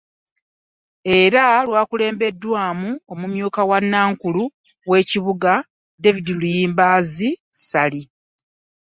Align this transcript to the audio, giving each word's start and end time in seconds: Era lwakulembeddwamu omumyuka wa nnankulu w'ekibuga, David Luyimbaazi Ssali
Era 1.19 1.43
lwakulembeddwamu 1.67 2.89
omumyuka 3.11 3.61
wa 3.69 3.77
nnankulu 3.83 4.43
w'ekibuga, 4.89 5.53
David 6.03 6.27
Luyimbaazi 6.39 7.29
Ssali 7.55 8.01